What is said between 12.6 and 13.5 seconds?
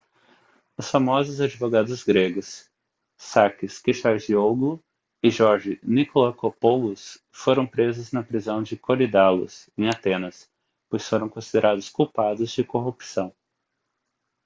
corrupção